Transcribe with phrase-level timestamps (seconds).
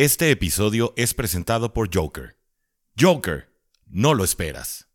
[0.00, 2.36] Este episodio es presentado por Joker.
[2.96, 3.52] Joker,
[3.88, 4.86] no lo esperas.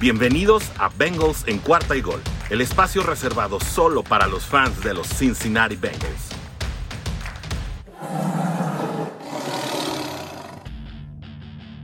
[0.00, 2.20] Bienvenidos a Bengals en cuarta y gol,
[2.50, 6.30] el espacio reservado solo para los fans de los Cincinnati Bengals.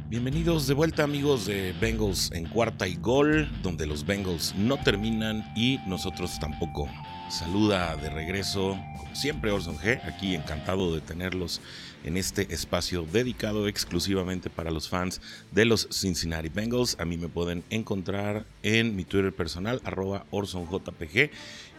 [0.09, 5.45] Bienvenidos de vuelta amigos de Bengals en cuarta y gol, donde los Bengals no terminan
[5.55, 6.89] y nosotros tampoco.
[7.33, 10.05] Saluda de regreso, como siempre, Orson G.
[10.07, 11.63] Aquí encantado de tenerlos
[12.05, 16.99] en este espacio dedicado exclusivamente para los fans de los Cincinnati Bengals.
[17.01, 21.31] A mí me pueden encontrar en mi Twitter personal, arroba OrsonJPG.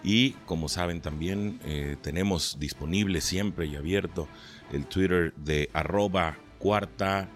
[0.04, 4.28] Y como saben también eh, tenemos disponible siempre y abierto
[4.72, 7.30] el Twitter de arroba cuarta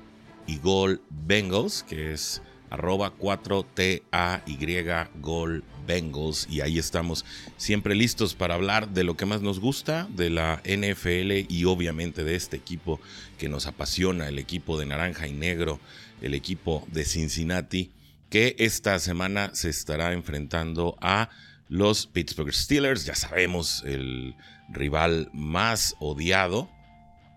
[0.47, 6.47] y gol Bengals, que es arroba 4TAY Gol Bengals.
[6.49, 7.25] Y ahí estamos
[7.57, 12.23] siempre listos para hablar de lo que más nos gusta, de la NFL y obviamente
[12.23, 12.99] de este equipo
[13.37, 15.79] que nos apasiona, el equipo de naranja y negro,
[16.21, 17.91] el equipo de Cincinnati,
[18.29, 21.29] que esta semana se estará enfrentando a
[21.69, 23.05] los Pittsburgh Steelers.
[23.05, 24.35] Ya sabemos, el
[24.69, 26.69] rival más odiado,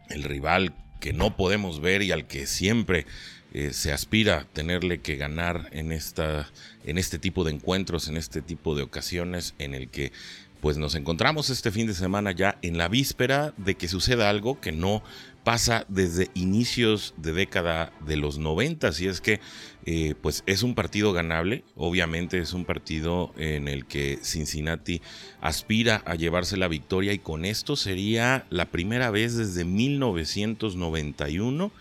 [0.08, 3.06] el rival que no podemos ver y al que siempre
[3.52, 6.48] eh, se aspira tenerle que ganar en, esta,
[6.84, 10.12] en este tipo de encuentros, en este tipo de ocasiones en el que
[10.60, 14.60] pues nos encontramos este fin de semana ya en la víspera de que suceda algo
[14.60, 15.02] que no
[15.42, 19.40] pasa desde inicios de década de los 90 y es que
[19.86, 21.64] eh, pues es un partido ganable.
[21.76, 25.00] Obviamente es un partido en el que Cincinnati
[25.40, 31.72] aspira a llevarse la victoria y con esto sería la primera vez desde 1991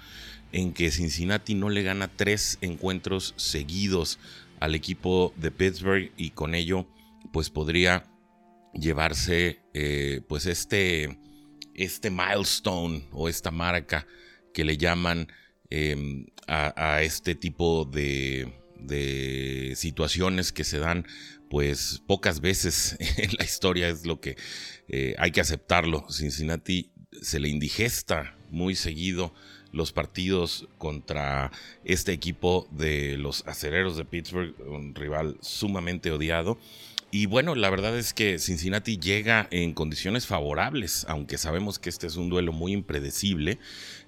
[0.51, 4.19] en que Cincinnati no le gana tres encuentros seguidos
[4.59, 6.87] al equipo de Pittsburgh y con ello
[7.31, 8.03] pues podría
[8.73, 11.17] llevarse eh, pues este,
[11.73, 14.07] este milestone o esta marca
[14.53, 15.31] que le llaman
[15.69, 21.05] em, a, este tipo de, de, situaciones que se dan
[21.49, 24.35] pues pocas veces en la historia es lo que
[24.87, 26.07] eh, hay que aceptarlo.
[26.09, 29.33] Cincinnati se le indigesta muy seguido
[29.71, 31.51] los partidos contra
[31.83, 36.57] este equipo de los acereros de Pittsburgh, un rival sumamente odiado.
[37.11, 42.05] Y bueno, la verdad es que Cincinnati llega en condiciones favorables, aunque sabemos que este
[42.05, 43.57] es un duelo muy impredecible,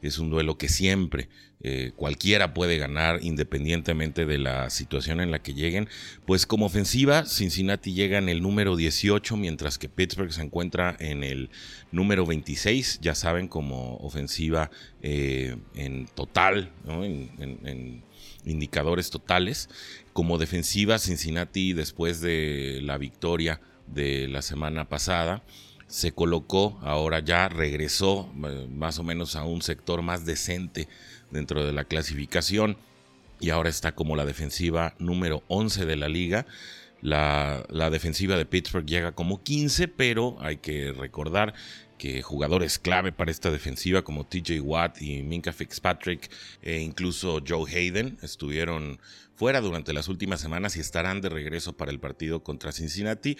[0.04, 1.28] es un duelo que siempre
[1.64, 5.90] eh, cualquiera puede ganar independientemente de la situación en la que lleguen.
[6.28, 11.24] Pues como ofensiva, Cincinnati llega en el número 18, mientras que Pittsburgh se encuentra en
[11.24, 11.50] el
[11.92, 14.70] número 26, ya saben, como ofensiva
[15.02, 18.04] eh, en total, en
[18.46, 19.70] indicadores totales.
[20.14, 25.44] Como defensiva, Cincinnati, después de la victoria de la semana pasada,
[25.88, 30.88] se colocó, ahora ya regresó eh, más o menos a un sector más decente
[31.32, 32.78] dentro de la clasificación
[33.42, 36.46] y ahora está como la defensiva número 11 de la liga.
[37.02, 41.54] La, defensiva de Pittsburgh llega como 15, pero hay que recordar
[41.98, 46.32] que jugadores clave para esta defensiva como TJ Watt y Minka Fitzpatrick
[46.62, 49.00] e incluso Joe Hayden estuvieron
[49.36, 53.38] fuera durante las últimas semanas y estarán de regreso para el partido contra Cincinnati.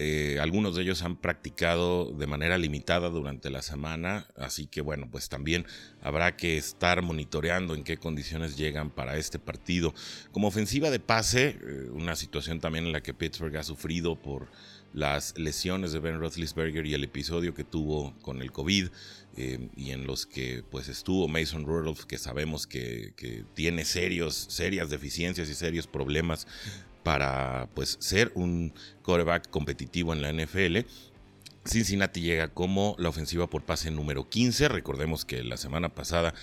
[0.00, 5.08] Eh, algunos de ellos han practicado de manera limitada durante la semana, así que bueno,
[5.10, 5.66] pues también
[6.00, 9.92] habrá que estar monitoreando en qué condiciones llegan para este partido.
[10.30, 14.46] Como ofensiva de pase, eh, una situación también en la que Pittsburgh ha sufrido por
[14.92, 18.88] las lesiones de Ben Roethlisberger y el episodio que tuvo con el COVID
[19.36, 24.34] eh, y en los que pues estuvo Mason Rudolph que sabemos que, que, tiene serios,
[24.48, 26.46] serias deficiencias y serios problemas
[27.08, 30.86] para pues ser un quarterback competitivo en la NFL
[31.64, 34.68] Cincinnati llega como la ofensiva por pase número 15.
[34.68, 36.34] Recordemos que la semana pasada,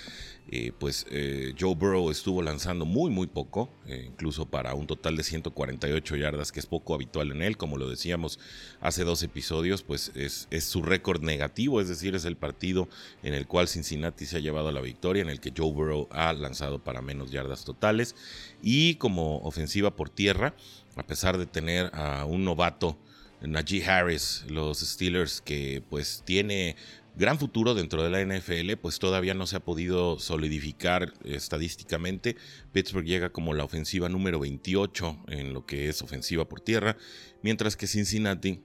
[0.78, 5.24] pues eh, Joe Burrow estuvo lanzando muy, muy poco, eh, incluso para un total de
[5.24, 7.58] 148 yardas, que es poco habitual en él.
[7.58, 8.40] Como lo decíamos
[8.80, 12.88] hace dos episodios, pues es, es su récord negativo, es decir, es el partido
[13.24, 16.08] en el cual Cincinnati se ha llevado a la victoria, en el que Joe Burrow
[16.12, 18.16] ha lanzado para menos yardas totales.
[18.62, 20.56] Y como ofensiva por tierra,
[20.96, 22.98] a pesar de tener a un novato
[23.42, 26.76] Najee Harris, los Steelers, que pues tiene
[27.16, 32.36] gran futuro dentro de la NFL, pues todavía no se ha podido solidificar estadísticamente.
[32.72, 36.98] Pittsburgh llega como la ofensiva número 28 en lo que es ofensiva por tierra,
[37.42, 38.62] mientras que Cincinnati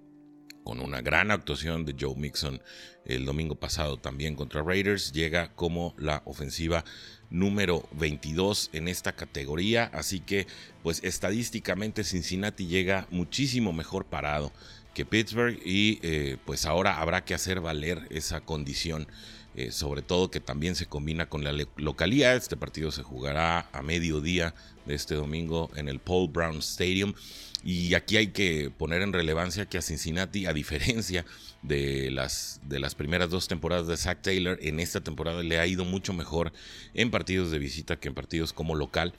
[0.64, 2.60] con una gran actuación de Joe Mixon
[3.04, 6.84] el domingo pasado también contra Raiders, llega como la ofensiva
[7.30, 10.46] número 22 en esta categoría, así que
[10.82, 14.52] pues estadísticamente Cincinnati llega muchísimo mejor parado
[14.94, 19.06] que Pittsburgh y eh, pues ahora habrá que hacer valer esa condición.
[19.56, 22.36] eh, sobre todo que también se combina con la localidad.
[22.36, 24.54] Este partido se jugará a mediodía
[24.86, 27.14] de este domingo en el Paul Brown Stadium.
[27.62, 31.26] Y aquí hay que poner en relevancia que a Cincinnati, a diferencia
[31.62, 35.66] de las, de las primeras dos temporadas de Zach Taylor, en esta temporada le ha
[35.66, 36.52] ido mucho mejor
[36.94, 39.14] en partidos de visita que en partidos como local.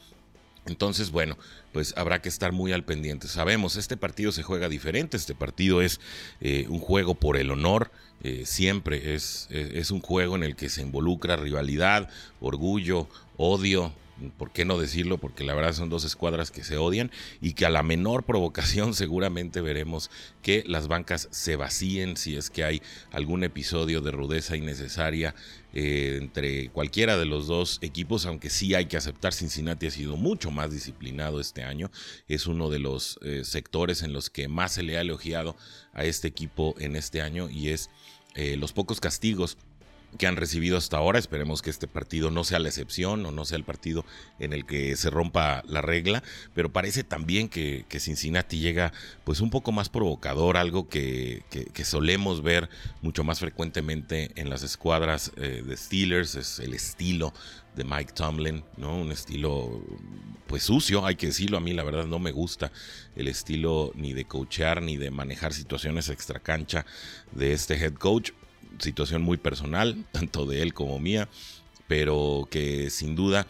[0.66, 1.38] Entonces, bueno,
[1.74, 3.28] pues habrá que estar muy al pendiente.
[3.28, 6.00] Sabemos, este partido se juega diferente, este partido es
[6.40, 7.92] eh, un juego por el honor,
[8.24, 12.10] eh, siempre es, es, un juego en el que se involucra rivalidad,
[12.40, 13.94] orgullo, odio,
[14.38, 15.18] ¿por qué no decirlo?
[15.18, 18.94] Porque la verdad son dos escuadras que se odian y que a la menor provocación
[18.94, 22.81] seguramente veremos que las bancas se vacíen si es que hay
[23.12, 25.33] algún episodio de rudeza innecesaria
[25.73, 30.18] eh, entre cualquiera de los dos equipos, aunque sí hay que aceptar, Cincinnati ha sido
[30.18, 31.89] mucho más disciplinado este año,
[32.27, 35.56] es uno de los eh, sectores en los que más se le ha elogiado
[35.94, 37.89] a este equipo en este año y es
[38.35, 39.57] eh, los pocos castigos
[40.18, 41.19] que han recibido hasta ahora.
[41.19, 44.06] Esperemos que este partido no sea la excepción o no sea el partido
[44.40, 46.24] en el que se rompa la regla,
[46.54, 48.94] pero parece también que, Cincinnati llega
[49.24, 51.44] pues un poco más provocador, algo que,
[51.84, 52.69] solemos ver
[53.02, 57.34] mucho más frecuentemente en las escuadras eh, de Steelers, es el estilo
[57.75, 58.98] de Mike Tomlin, ¿no?
[58.98, 59.81] Un estilo
[60.48, 62.72] pues sucio, hay que decirlo, a mí la verdad no me gusta
[63.16, 66.86] el estilo ni de coachear ni de manejar situaciones extra cancha
[67.31, 68.31] de este head coach,
[68.79, 71.29] situación muy personal, tanto de él como mía,
[71.88, 73.47] pero que sin duda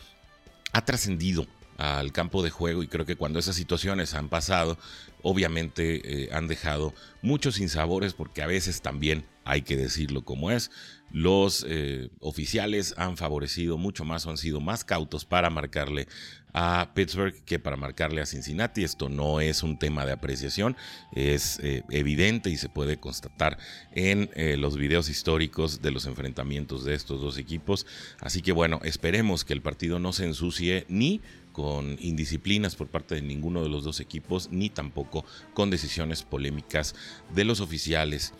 [0.73, 1.45] ha trascendido
[1.77, 4.77] al campo de juego y creo que cuando esas situaciones han pasado,
[5.23, 10.69] obviamente eh, han dejado muchos sinsabores porque a veces también hay que decirlo como es,
[11.11, 16.07] los eh, oficiales han favorecido mucho más o han sido más cautos para marcarle
[16.53, 18.83] a Pittsburgh que para marcarle a Cincinnati.
[18.83, 20.75] Esto no es un tema de apreciación,
[21.13, 23.57] es eh, evidente y se puede constatar
[23.91, 27.85] en eh, los videos históricos de los enfrentamientos de estos dos equipos.
[28.19, 31.21] Así que bueno, esperemos que el partido no se ensucie ni
[31.51, 36.95] con indisciplinas por parte de ninguno de los dos equipos, ni tampoco con decisiones polémicas
[37.33, 38.33] de los oficiales.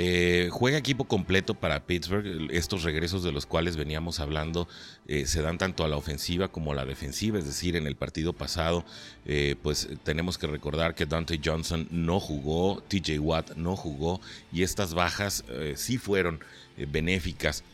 [0.00, 2.48] Eh, juega equipo completo para Pittsburgh.
[2.52, 4.68] Estos regresos de los cuales veníamos hablando
[5.08, 7.38] eh, se dan tanto a la ofensiva como a la defensiva.
[7.38, 8.84] Es decir, en el partido pasado,
[9.26, 14.20] eh, pues tenemos que recordar que Dante Johnson no jugó, TJ Watt no jugó
[14.52, 15.44] y estas bajas
[15.74, 16.40] sí fueron
[16.76, 17.64] benéficas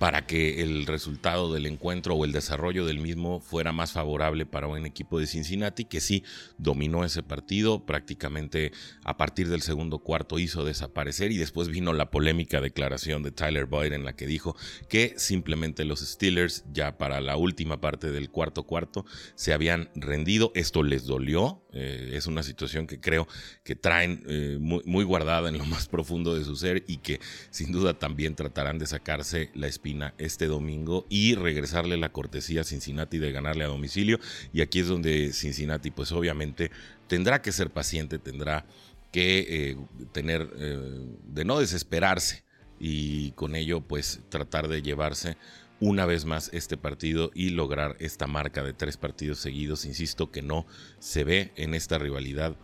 [0.00, 4.66] para que el resultado del encuentro o el desarrollo del mismo fuera más favorable para
[4.66, 6.24] un equipo de Cincinnati que sí
[6.56, 8.72] dominó ese partido, prácticamente
[9.04, 13.66] a partir del segundo cuarto hizo desaparecer y después vino la polémica declaración de Tyler
[13.66, 14.56] Boyd en la que dijo
[14.88, 19.04] que simplemente los Steelers ya para la última parte del cuarto cuarto
[19.34, 23.28] se habían rendido, esto les dolió, eh, es una situación que creo
[23.64, 27.20] que traen eh, muy, muy guardada en lo más profundo de su ser y que
[27.50, 32.64] sin duda también tratarán de sacarse la espina este domingo y regresarle la cortesía a
[32.64, 34.18] Cincinnati de ganarle a domicilio.
[34.52, 36.70] Y aquí es donde Cincinnati, pues obviamente,
[37.06, 38.66] tendrá que ser paciente, tendrá
[39.12, 39.76] que eh,
[40.12, 40.78] tener, eh,
[41.26, 42.44] de no desesperarse
[42.78, 45.36] y con ello, pues tratar de llevarse
[45.80, 49.84] una vez más este partido y lograr esta marca de tres partidos seguidos.
[49.84, 50.66] Insisto que no
[50.98, 52.56] se ve en esta rivalidad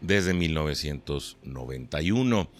[0.00, 2.50] desde 1991.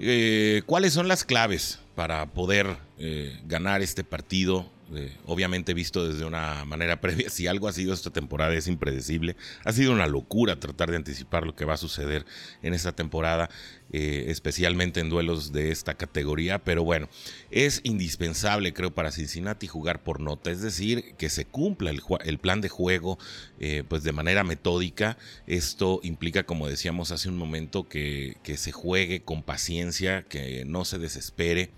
[0.00, 6.24] Eh, ¿Cuáles son las claves para poder eh, ganar este partido eh, obviamente visto desde
[6.24, 10.58] una manera previa, si algo ha sido esta temporada es impredecible, ha sido una locura
[10.58, 12.24] tratar de anticipar lo que va a suceder
[12.62, 13.50] en esta temporada,
[13.92, 17.08] eh, especialmente en duelos de esta categoría, pero bueno,
[17.50, 22.60] es indispensable creo para Cincinnati jugar por nota, es decir, que se cumpla el, plan
[22.60, 23.18] de juego
[23.60, 28.72] eh, pues de manera metódica, esto implica como decíamos hace un momento que, que se
[28.72, 31.70] juegue con paciencia, que no se desespere,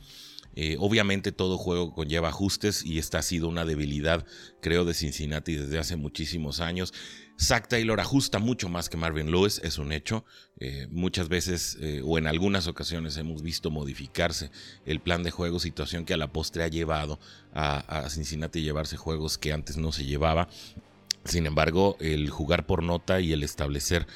[0.54, 4.26] eh, obviamente todo juego conlleva ajustes y esta ha sido una debilidad,
[4.60, 6.92] creo, de Cincinnati desde hace muchísimos años.
[7.40, 10.24] Zach Taylor ajusta mucho más que Marvin Lewis, es un hecho.
[10.58, 14.50] Eh, muchas veces eh, o en algunas ocasiones hemos visto modificarse
[14.84, 17.18] el plan de juego, situación que a la postre ha llevado
[17.54, 20.48] a, a Cincinnati llevarse juegos que antes no se llevaba.
[21.24, 24.06] Sin embargo, el jugar por nota y el establecer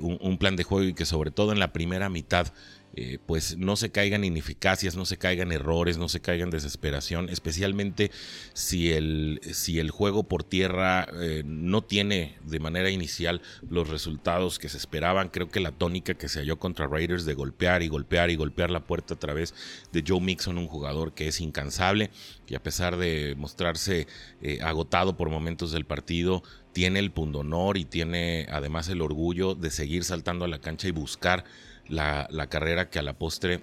[0.00, 2.52] un, plan de juego y que sobre todo en la primera mitad
[2.94, 8.10] eh, pues no se caigan ineficacias, no se caigan errores, no se caigan desesperación, especialmente
[8.52, 14.58] si el, si el juego por tierra eh, no tiene de manera inicial los resultados
[14.58, 15.28] que se esperaban.
[15.28, 18.70] Creo que la tónica que se halló contra Raiders de golpear y golpear y golpear
[18.70, 19.54] la puerta a través
[19.92, 22.10] de Joe Mixon, un jugador que es incansable
[22.48, 24.08] y a pesar de mostrarse
[24.42, 26.42] eh, agotado por momentos del partido,
[26.72, 30.92] tiene el pundonor y tiene además el orgullo de seguir saltando a la cancha y
[30.92, 31.44] buscar
[31.90, 33.60] la, carrera que a la postre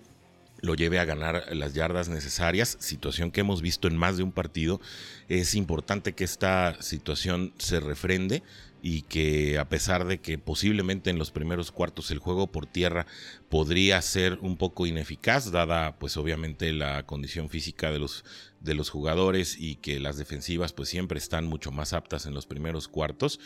[0.60, 4.32] lo lleve a ganar las yardas necesarias, situación que hemos visto en más de un
[4.32, 4.82] partido.
[5.30, 8.44] Es importante que esta situación se refrende
[8.82, 13.06] y que a pesar de que posiblemente en los primeros cuartos el juego por tierra
[13.50, 18.24] podría ser un poco ineficaz, dada pues obviamente la condición física de los,
[18.68, 22.46] de los jugadores y que las defensivas pues siempre están mucho más aptas en los
[22.46, 23.40] primeros cuartos,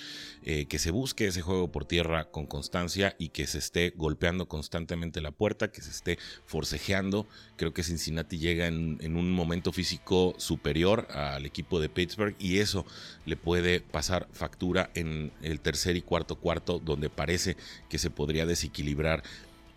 [0.43, 4.49] eh, que se busque ese juego por tierra con constancia y que se esté golpeando
[4.49, 7.27] constantemente la puerta, que se esté forcejeando.
[7.55, 12.57] Creo que Cincinnati llega en, en un momento físico superior al equipo de Pittsburgh y
[12.57, 12.85] eso
[13.25, 17.55] le puede pasar factura en el tercer y cuarto cuarto donde parece
[17.89, 19.23] que se podría desequilibrar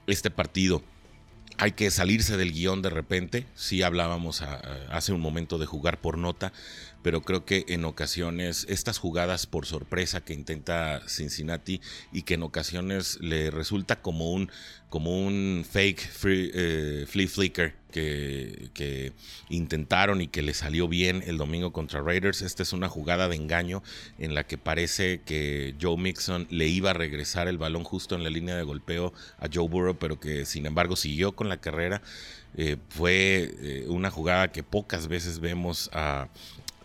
[0.06, 0.82] este partido.
[1.56, 3.46] Hay que salirse del guion de repente.
[3.54, 4.42] Sí hablábamos
[4.90, 6.52] hace un momento de jugar por nota,
[7.02, 11.80] pero creo que en ocasiones estas jugadas por sorpresa que intenta Cincinnati
[12.12, 14.50] y que en ocasiones le resulta como un,
[14.88, 19.12] como un fake free, eh, flea flicker que,
[19.48, 22.42] intentaron y que le salió bien el domingo contra Raiders.
[22.42, 23.82] Esta es una jugada de engaño
[24.18, 28.24] en la que parece que Joe Mixon le iba a regresar el balón justo en
[28.24, 32.02] la línea de golpeo a Joe Burrow, pero que sin embargo siguió con la carrera.
[32.56, 36.28] Eh, fue eh, una jugada que pocas veces vemos a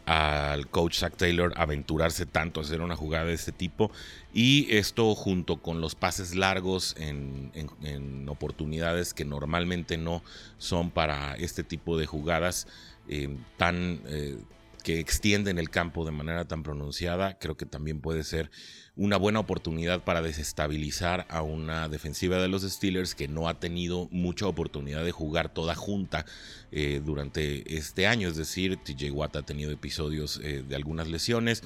[0.10, 3.92] al coach Zach Taylor aventurarse tanto a hacer una jugada de este tipo.
[4.34, 10.24] Y esto junto con los pases largos en, oportunidades que normalmente no
[10.58, 12.68] son para este tipo de jugadas
[13.08, 14.01] eh, tan...
[14.08, 14.39] Eh,
[14.84, 18.50] que extienden el campo de manera tan pronunciada, creo que también puede ser
[19.00, 24.10] una buena oportunidad para desestabilizar a una defensiva de los Steelers que no ha tenido
[24.12, 26.25] mucha oportunidad de jugar toda junta
[26.74, 28.27] eh, durante este año.
[28.27, 31.63] Es decir, TJ Watt ha tenido episodios eh, de algunas lesiones.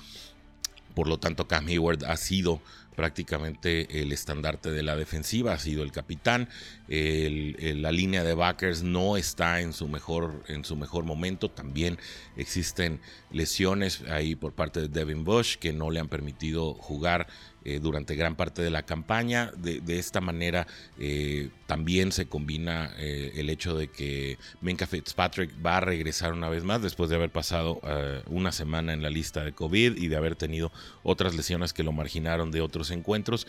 [0.94, 2.62] Por lo tanto, Cam Hayward ha sido
[2.96, 6.50] prácticamente el estandarte de la defensiva, ha sido el capitán.
[6.88, 11.50] la línea de backers no está en su, mejor, en su mejor momento.
[11.50, 11.98] También
[12.38, 13.00] existen
[13.32, 17.28] lesiones ahí por parte de Devin Bush que no le han permitido jugar
[17.66, 19.52] eh, durante gran parte de la campaña.
[19.56, 20.68] De, esta manera
[21.00, 26.50] eh, también se combina eh, el hecho de que Minka Fitzpatrick va a regresar una
[26.50, 27.80] vez más después de haber pasado
[28.28, 30.72] una semana en la lista de COVID y de haber tenido
[31.04, 33.48] otras lesiones que lo marginaron de otros encuentros.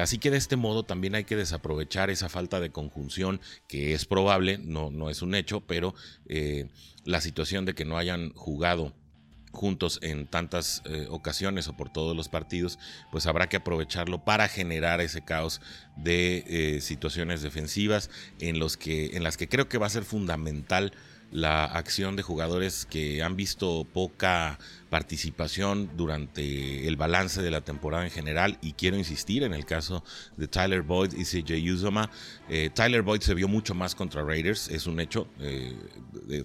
[0.00, 4.04] así que de este modo también hay que desaprovechar esa falta de conjunción que es
[4.04, 5.94] probable, no, no es un hecho, pero
[7.04, 8.92] la situación de que no hayan jugado
[9.52, 12.78] juntos en tantas eh, ocasiones o por todos los partidos,
[13.10, 15.60] pues habrá que aprovecharlo para generar ese caos
[15.96, 20.04] de eh, situaciones defensivas en, los que, en las que creo que va a ser
[20.04, 20.92] fundamental
[21.32, 28.04] la acción de jugadores que han visto poca participación durante el balance de la temporada
[28.04, 30.02] en general y quiero insistir en el caso
[30.36, 32.10] de Tyler Boyd y CJ Uzoma.
[32.48, 35.28] Eh, Tyler Boyd se vio mucho más contra Raiders, es un hecho,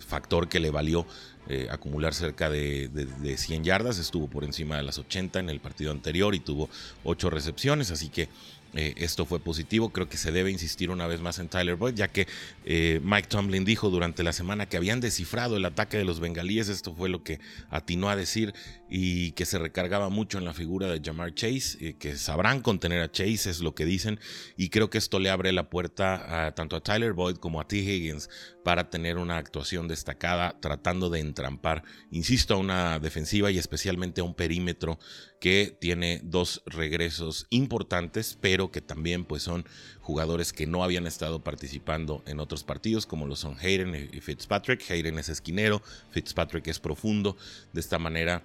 [0.05, 1.07] factor que le valió
[1.47, 5.59] eh, acumular cerca de, de, 100 yardas, estuvo por encima de las 80 en el
[5.59, 6.69] partido anterior y tuvo
[7.03, 8.29] 8 recepciones, así que
[8.75, 9.89] eh, esto fue positivo.
[9.89, 12.27] Creo que se debe insistir una vez más en Tyler Boyd, ya que
[12.65, 16.67] eh, Mike Tomlin dijo durante la semana que habían descifrado el ataque de los bengalíes.
[16.67, 18.53] Esto fue lo que atinó a decir
[18.89, 23.11] y que se recargaba mucho en la figura de Jamar Chase, que sabrán contener a
[23.11, 24.19] Chase, es lo que dicen.
[24.57, 27.77] Y creo que esto le abre la puerta tanto a Tyler Boyd como a T.
[27.77, 28.29] Higgins
[28.63, 34.23] para tener una actuación destacada, tratando de entrampar, insisto, a una defensiva y especialmente a
[34.23, 34.97] un perímetro
[35.41, 39.65] que tiene dos regresos importantes, pero que también pues son
[39.99, 44.89] jugadores que no habían estado participando en otros partidos, como lo son Hayden y Fitzpatrick.
[44.89, 47.35] Hayden es esquinero, Fitzpatrick es profundo.
[47.73, 48.43] De esta manera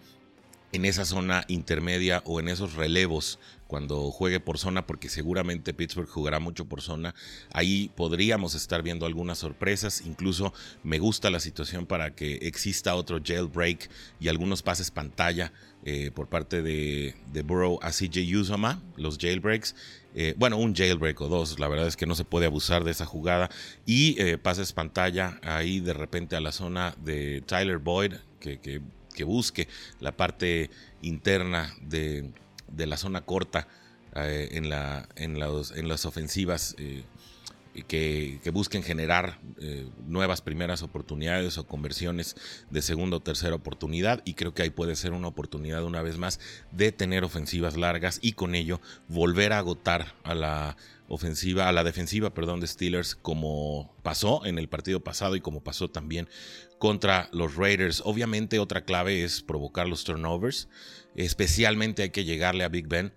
[0.72, 3.38] en esa zona intermedia o en esos relevos
[3.70, 7.14] cuando juegue por zona, porque seguramente Pittsburgh jugará mucho por zona.
[7.52, 10.02] Ahí podríamos estar viendo algunas sorpresas.
[10.04, 15.52] Incluso me gusta la situación para que exista otro jailbreak y algunos pases pantalla
[15.84, 19.76] eh, por parte de, de Burrow a CJ Uzoma, los jailbreaks.
[20.16, 22.90] Eh, bueno, un jailbreak o dos, la verdad es que no se puede abusar de
[22.90, 23.50] esa jugada.
[23.86, 28.80] Y eh, pases pantalla ahí de repente a la zona de Tyler Boyd, que, que
[29.14, 30.70] que busque la parte
[31.02, 32.30] interna de,
[32.76, 33.68] la zona corta
[34.16, 36.74] eh, en, la, en, en, las ofensivas.
[36.78, 37.04] Eh,
[37.86, 42.34] que, que, busquen generar eh, nuevas primeras oportunidades o conversiones
[42.68, 46.18] de segunda o tercera oportunidad y creo que ahí puede ser una oportunidad una vez
[46.18, 46.40] más
[46.72, 50.76] de tener ofensivas largas y con ello volver a agotar a la
[51.10, 55.62] ofensiva, a la defensiva, perdón, de Steelers, como pasó en el partido pasado y como
[55.62, 56.28] pasó también
[56.78, 58.00] contra los Raiders.
[58.04, 60.68] Obviamente otra clave es provocar los turnovers,
[61.16, 63.12] especialmente hay que llegarle a Big Ben.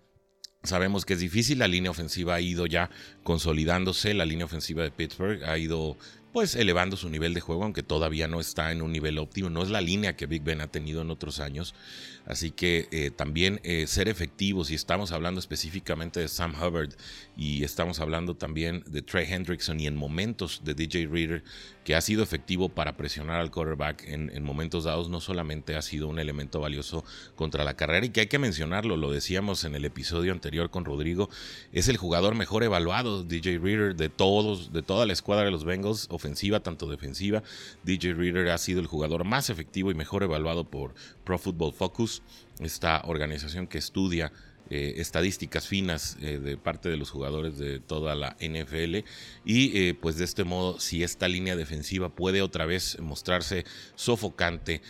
[0.64, 2.90] Sabemos que es difícil, la línea ofensiva ha ido ya
[3.24, 5.98] consolidándose, la línea ofensiva de Pittsburgh ha ido
[6.32, 9.62] pues elevando su nivel de juego, aunque todavía no está en un nivel óptimo, no
[9.62, 11.76] es la línea que Big Ben ha tenido en otros años.
[12.26, 16.94] Así que eh, también eh, ser efectivos, y estamos hablando específicamente de Sam Hubbard
[17.36, 21.44] y estamos hablando también de Trey Hendrickson y en momentos de DJ Reader,
[21.84, 25.82] que ha sido efectivo para presionar al quarterback en, en, momentos dados, no solamente ha
[25.82, 27.04] sido un elemento valioso
[27.36, 30.86] contra la carrera y que hay que mencionarlo, lo decíamos en el episodio anterior con
[30.86, 31.30] Rodrigo,
[31.74, 35.66] es el jugador mejor evaluado, DJ Reader, de todos, de toda la escuadra de los
[35.66, 37.44] Bengals, ofensiva, tanto defensiva.
[37.84, 42.22] DJ Reader ha sido el jugador más efectivo y mejor evaluado por Pro Football Focus,
[42.60, 44.32] esta organización que estudia
[44.70, 49.06] eh, estadísticas finas eh, de parte de los jugadores de toda la NFL
[49.44, 53.66] y eh, pues de este modo si esta línea defensiva puede otra vez mostrarse
[53.96, 54.82] sofocante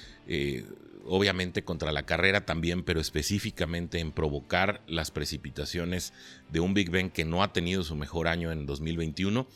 [1.06, 6.14] obviamente contra la carrera también pero específicamente en provocar las precipitaciones
[6.52, 9.48] de un Big Ben que no ha tenido su mejor año en 2021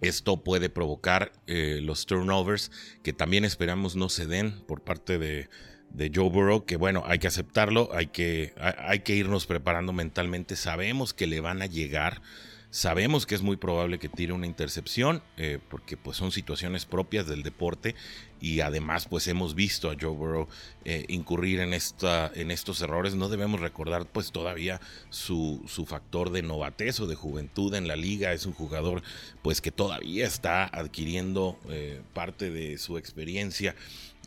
[0.00, 2.72] esto puede provocar los turnovers
[3.04, 5.48] que también esperamos no se den por parte de,
[5.94, 10.56] de Joe Burrow, que bueno, hay que aceptarlo, hay que, hay que irnos preparando mentalmente,
[10.56, 12.22] sabemos que le van a llegar,
[12.70, 17.26] sabemos que es muy probable que tire una intercepción, eh, porque pues son situaciones propias
[17.26, 17.94] del deporte
[18.40, 20.48] y además pues hemos visto a Joe Burrow
[20.86, 24.80] eh, incurrir en, esta, en estos errores, no debemos recordar pues todavía
[25.10, 29.02] su, su factor de novatez o de juventud en la liga, es un jugador
[29.42, 33.74] pues que todavía está adquiriendo eh, parte de su experiencia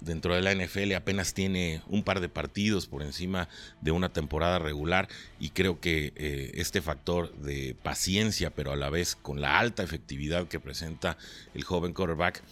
[0.02, 3.48] dentro de la NFL apenas tiene un par de partidos por encima
[3.82, 5.08] de una temporada regular
[5.40, 9.84] y creo que eh, este factor de paciencia pero a la vez con la alta
[9.84, 11.18] efectividad que presenta
[11.54, 12.44] el joven quarterback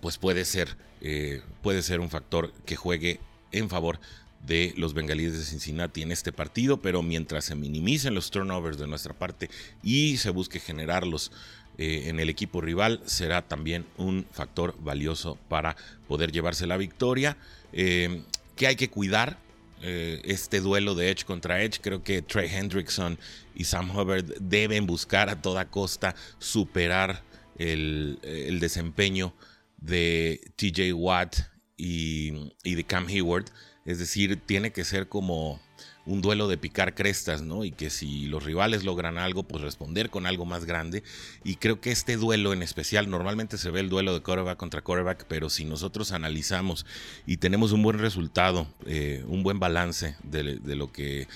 [0.00, 3.20] pues puede ser eh, puede ser un factor que juegue
[3.52, 4.00] en favor
[4.46, 8.86] de los bengalíes de Cincinnati en este partido, pero mientras se minimicen los turnovers de
[8.86, 9.48] nuestra parte
[9.82, 11.32] y se busque generarlos
[11.76, 15.76] eh, en el equipo rival será también un factor valioso para
[16.06, 17.36] poder llevarse la victoria.
[17.72, 18.22] Eh,
[18.56, 19.38] que hay que cuidar
[19.82, 21.80] eh, este duelo de Edge contra Edge.
[21.80, 23.18] Creo que Trey Hendrickson
[23.54, 27.22] y Sam Hubbard deben buscar a toda costa superar
[27.58, 28.18] el,
[28.60, 29.34] desempeño
[29.78, 31.36] de TJ Watt
[31.76, 33.46] y, y de Cam Hayward.
[33.84, 35.60] Es decir, tiene que ser como
[36.06, 37.64] un duelo de picar crestas, ¿no?
[37.64, 41.02] Y que si los rivales logran algo, pues responder con algo más grande.
[41.44, 44.82] Y creo que este duelo en especial, normalmente se ve el duelo de quarterback contra
[44.82, 46.84] quarterback, pero si nosotros analizamos
[47.26, 50.44] y tenemos un buen resultado, eh, un buen balance de,
[50.76, 51.26] lo que,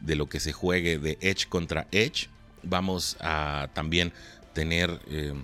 [0.00, 2.28] de lo que se juegue de edge contra edge,
[2.62, 4.12] vamos a también
[4.52, 5.00] tener...
[5.08, 5.34] Eh,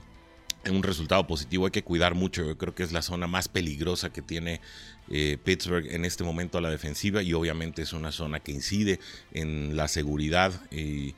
[0.70, 2.42] un resultado positivo hay que cuidar mucho.
[2.42, 4.62] Yo creo que es la zona más peligrosa que tiene
[5.10, 9.00] eh, Pittsburgh en este momento a la defensiva y obviamente es una zona que incide
[9.32, 11.14] en la seguridad y,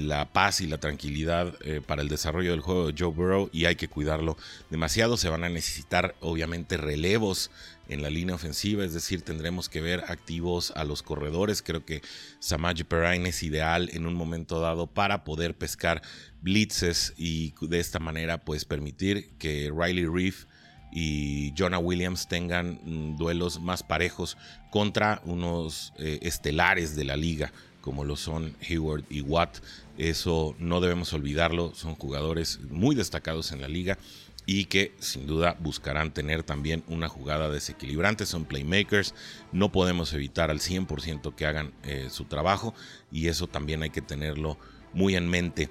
[0.00, 3.64] la paz y la tranquilidad eh, para el desarrollo del juego de Joe Burrow y
[3.64, 4.36] hay que cuidarlo
[4.68, 5.16] demasiado.
[5.16, 7.50] Se van a necesitar obviamente relevos
[7.88, 11.62] en la línea ofensiva, es decir, tendremos que ver activos a los corredores.
[11.62, 12.02] Creo que
[12.38, 16.02] Samaje Perrine es ideal en un momento dado para poder pescar
[16.42, 20.44] blitzes y de esta manera pues permitir que Riley Reef
[20.92, 24.36] y Jonah Williams tengan mm, duelos más parejos
[24.70, 27.52] contra unos eh, estelares de la liga
[27.82, 29.58] como lo son Hayward y Watt.
[29.98, 33.98] Eso no debemos olvidarlo, son jugadores muy destacados en la liga
[34.46, 39.14] y que sin duda buscarán tener también una jugada desequilibrante, son playmakers,
[39.52, 42.74] no podemos evitar al 100% que hagan eh, su trabajo
[43.10, 44.58] y eso también hay que tenerlo
[44.94, 45.70] muy en mente.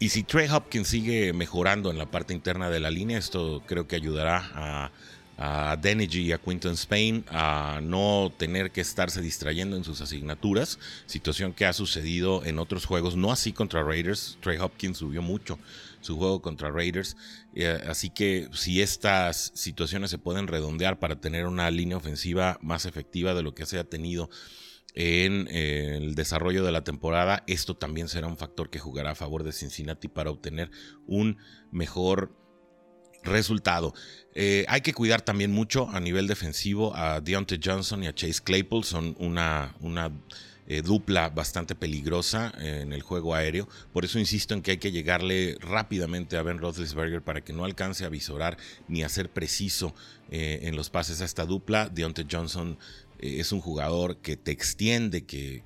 [0.00, 3.88] Y si Trey Hopkins sigue mejorando en la parte interna de la línea, esto creo
[3.88, 4.92] que ayudará a,
[5.36, 11.52] a y a Quinton Spain a no tener que estarse distrayendo en sus asignaturas, situación
[11.52, 14.38] que ha sucedido en otros juegos, no así contra Raiders.
[14.40, 15.58] Trey Hopkins subió mucho
[16.00, 17.16] su juego contra Raiders,
[17.56, 22.86] eh, así que si estas situaciones se pueden redondear para tener una línea ofensiva más
[22.86, 24.30] efectiva de lo que se ha tenido
[24.94, 29.14] en eh, el desarrollo de la temporada, esto también será un factor que jugará a
[29.14, 30.70] favor de Cincinnati para obtener
[31.06, 31.38] un
[31.70, 32.34] mejor
[33.22, 33.94] resultado.
[34.34, 38.42] Eh, hay que cuidar también mucho a nivel defensivo a Deontay Johnson y a Chase
[38.42, 39.74] Claypool, son una,
[40.66, 43.68] eh, dupla bastante peligrosa en el juego aéreo.
[43.92, 47.64] Por eso insisto en que hay que llegarle rápidamente a Ben Roethlisberger para que no
[47.64, 49.94] alcance a visorar ni a ser preciso
[50.30, 51.88] en los pases a esta dupla.
[51.88, 52.78] Deontay Johnson
[53.18, 55.62] eh, es un jugador que te extiende, que,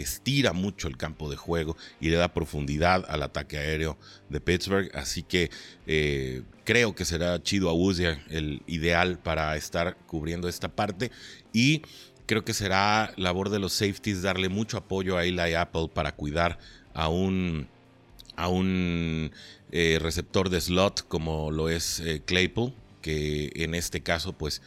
[0.00, 3.96] estira mucho el campo de juego y le da profundidad al ataque aéreo
[4.28, 4.90] de Pittsburgh.
[4.94, 5.50] Así que
[5.86, 11.10] eh, creo que será Chido Awuzia el ideal para estar cubriendo esta parte.
[11.52, 11.82] Y
[12.26, 16.58] creo que será labor de los safeties darle mucho apoyo a Eli Apple para cuidar
[16.92, 17.68] a un
[18.36, 19.30] a un
[19.70, 24.60] eh, receptor de slot como lo es Claypool, que en este caso pues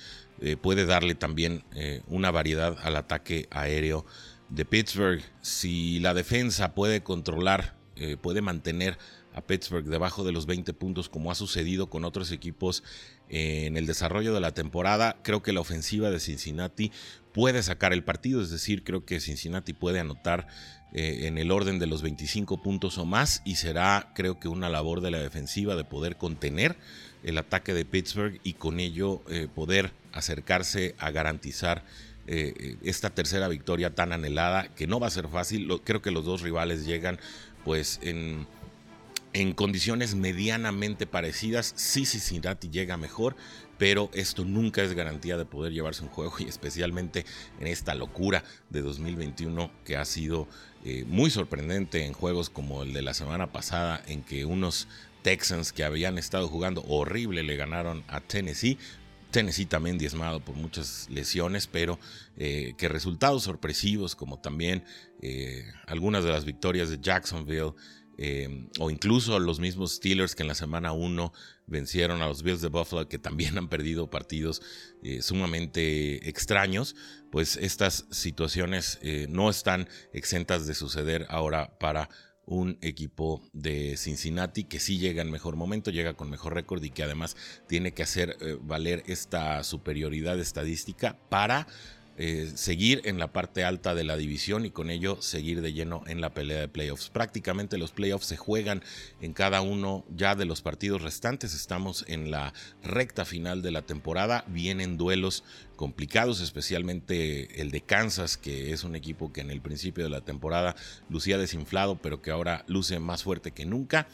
[0.62, 1.64] puede darle también
[2.08, 4.06] una variedad al ataque aéreo
[4.50, 5.22] de Pittsburgh.
[5.42, 7.76] Si la defensa puede controlar,
[8.22, 8.98] puede mantener
[9.38, 12.84] a Pittsburgh debajo de los 20 puntos como ha sucedido con otros equipos
[13.30, 16.92] en el desarrollo de la temporada, creo que la ofensiva de Cincinnati
[17.34, 20.48] puede sacar el partido, es decir, creo que Cincinnati puede anotar
[20.92, 24.70] eh, en el orden de los 25 puntos o más y será creo que una
[24.70, 26.76] labor de la defensiva de poder contener
[27.24, 31.84] el ataque de Pittsburgh y con ello eh, poder acercarse a garantizar
[32.26, 35.70] eh, esta tercera victoria tan anhelada que no va a ser fácil.
[35.84, 37.20] creo que los dos rivales llegan
[37.64, 38.48] pues en
[39.38, 41.72] en condiciones medianamente parecidas.
[41.76, 43.36] Sí, Cincinnati llega mejor,
[43.78, 47.24] pero esto nunca es garantía de poder llevarse un juego y especialmente
[47.60, 50.48] en esta locura de 2021 que ha sido
[50.84, 54.88] eh, muy sorprendente en juegos como el de la semana pasada en que unos
[55.22, 58.80] Texans que habían estado jugando horrible le ganaron a Tennessee.
[59.30, 62.00] Tennessee también diezmado por muchas lesiones, pero
[62.38, 64.84] eh, que resultados sorpresivos como también
[65.22, 67.74] eh, algunas de las victorias de Jacksonville
[68.18, 71.32] Em, o incluso los mismos Steelers que en la semana 1
[71.68, 74.62] vencieron a los Bills de Buffalo, que también han perdido partidos
[75.04, 76.96] eh, sumamente extraños,
[77.32, 82.10] pues estas situaciones eh, no están exentas de suceder ahora para
[82.48, 86.90] un equipo de Cincinnati que sí llega en mejor momento, llega con mejor récord y
[86.90, 87.36] que además
[87.68, 91.68] tiene que hacer eh, valer esta superioridad estadística para
[92.20, 96.04] eh, seguir en la parte alta de la división y con ello seguir de lleno
[96.08, 97.10] en la pelea de playoffs.
[97.10, 98.82] Prácticamente los playoffs se juegan
[99.22, 101.54] en cada uno ya de los partidos restantes.
[101.54, 104.46] Estamos en la recta final de la temporada.
[104.48, 105.44] Vienen duelos
[105.76, 110.22] complicados, especialmente el de Kansas, que es un equipo que en el principio de la
[110.22, 110.76] temporada
[111.10, 114.08] lucía desinflado, pero que ahora luce más fuerte que nunca.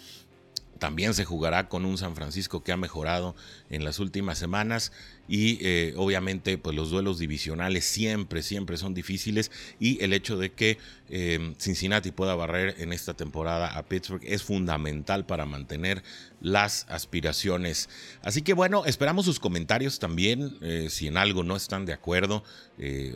[0.79, 3.35] También se jugará con un San Francisco que ha mejorado
[3.69, 4.91] en las últimas semanas
[5.27, 10.51] y eh, obviamente pues los duelos divisionales siempre, siempre son difíciles y el hecho de
[10.51, 10.77] que
[11.09, 16.03] eh, Cincinnati pueda barrer en esta temporada a Pittsburgh es fundamental para mantener
[16.41, 17.87] las aspiraciones.
[18.21, 22.43] Así que bueno, esperamos sus comentarios también, eh, si en algo no están de acuerdo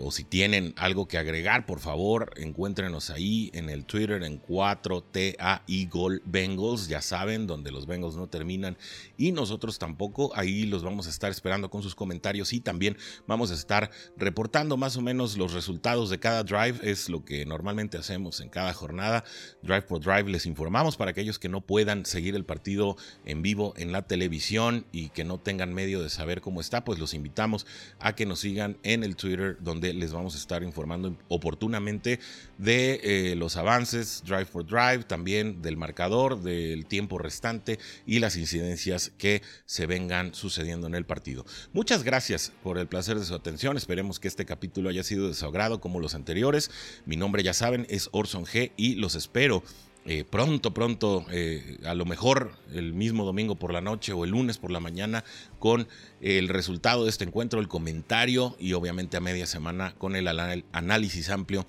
[0.02, 5.64] o si tienen algo que agregar, por favor, encuéntrenos ahí en el Twitter en 4TA
[5.90, 8.78] Gol Bengals, ya saben, donde los Bengals no terminan
[9.18, 12.96] y nosotros tampoco, ahí los vamos a estar esperando con sus comentarios y también
[13.28, 16.80] vamos a estar reportando más o menos los resultados de cada drive.
[16.82, 19.26] Es lo que normalmente hacemos en cada jornada.
[19.62, 23.74] Drive por drive les informamos para aquellos que no puedan seguir el partido en vivo
[23.76, 27.66] en la televisión y que no tengan medio de saber cómo está, pues los invitamos
[28.00, 32.20] a que nos sigan en el Twitter donde les vamos a estar informando oportunamente
[32.58, 38.38] de eh, los avances drive por drive, también del marcador, del tiempo restante y las
[38.38, 41.46] incidencias que se vengan sucediendo en el partido.
[41.74, 43.78] Muchas gracias por el placer de su atención.
[43.78, 46.70] Esperemos que este capítulo haya sido de su agrado como los anteriores.
[47.06, 49.64] Mi nombre, ya saben, es Orson G y los espero.
[50.06, 54.32] Eh, pronto, pronto, eh, a lo mejor el mismo domingo por la noche o el
[54.32, 55.24] lunes por la mañana
[55.60, 55.88] con
[56.20, 61.30] el resultado de este encuentro, el comentario y obviamente a media semana con el análisis
[61.30, 61.66] amplio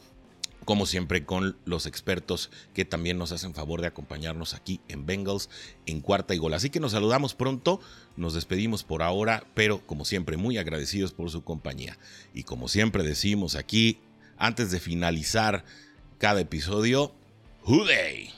[0.69, 5.49] como siempre con los expertos que también nos hacen favor de acompañarnos aquí en Bengals
[5.87, 6.53] en cuarta y gol.
[6.53, 7.81] Así que nos saludamos pronto,
[8.19, 11.97] nos despedimos por ahora, pero como siempre muy agradecidos por su compañía.
[12.35, 14.01] Y como siempre decimos aquí,
[14.37, 15.65] antes de finalizar
[16.19, 17.15] cada episodio,
[17.63, 18.38] ¡Hooday!